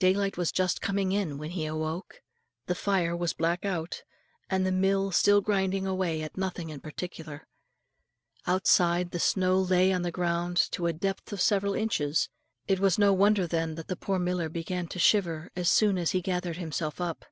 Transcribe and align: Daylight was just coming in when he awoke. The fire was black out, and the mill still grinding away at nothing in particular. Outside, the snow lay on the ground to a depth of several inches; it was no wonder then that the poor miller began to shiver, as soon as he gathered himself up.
Daylight 0.00 0.36
was 0.36 0.50
just 0.50 0.80
coming 0.80 1.12
in 1.12 1.38
when 1.38 1.50
he 1.52 1.66
awoke. 1.66 2.20
The 2.66 2.74
fire 2.74 3.16
was 3.16 3.32
black 3.32 3.64
out, 3.64 4.02
and 4.50 4.66
the 4.66 4.72
mill 4.72 5.12
still 5.12 5.40
grinding 5.40 5.86
away 5.86 6.20
at 6.22 6.36
nothing 6.36 6.68
in 6.70 6.80
particular. 6.80 7.46
Outside, 8.44 9.12
the 9.12 9.20
snow 9.20 9.60
lay 9.60 9.92
on 9.92 10.02
the 10.02 10.10
ground 10.10 10.56
to 10.72 10.88
a 10.88 10.92
depth 10.92 11.32
of 11.32 11.40
several 11.40 11.74
inches; 11.74 12.28
it 12.66 12.80
was 12.80 12.98
no 12.98 13.12
wonder 13.12 13.46
then 13.46 13.76
that 13.76 13.86
the 13.86 13.94
poor 13.94 14.18
miller 14.18 14.48
began 14.48 14.88
to 14.88 14.98
shiver, 14.98 15.48
as 15.54 15.68
soon 15.70 15.96
as 15.96 16.10
he 16.10 16.20
gathered 16.20 16.56
himself 16.56 17.00
up. 17.00 17.24